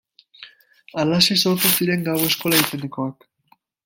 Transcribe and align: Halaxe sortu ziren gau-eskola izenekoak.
Halaxe 1.01 1.37
sortu 1.41 1.71
ziren 1.73 2.05
gau-eskola 2.07 2.63
izenekoak. 2.65 3.29